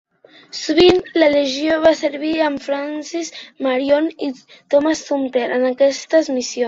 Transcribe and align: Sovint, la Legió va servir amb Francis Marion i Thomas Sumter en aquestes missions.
Sovint, 0.59 0.95
la 1.23 1.27
Legió 1.33 1.75
va 1.83 1.91
servir 1.99 2.31
amb 2.45 2.63
Francis 2.69 3.29
Marion 3.67 4.09
i 4.29 4.31
Thomas 4.75 5.05
Sumter 5.11 5.45
en 5.59 5.69
aquestes 5.75 6.33
missions. 6.39 6.59